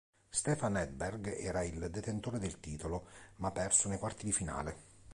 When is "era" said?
1.27-1.61